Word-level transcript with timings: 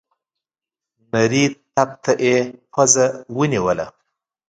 نري 1.11 1.43
تپ 1.73 1.89
ته 2.03 2.11
يې 2.25 2.37
پزه 2.71 3.05
ونيوله. 3.37 3.85